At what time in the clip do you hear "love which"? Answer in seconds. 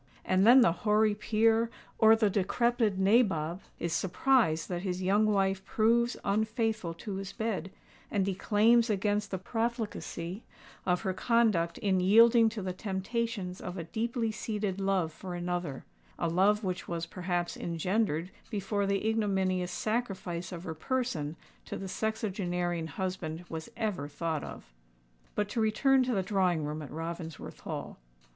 16.27-16.87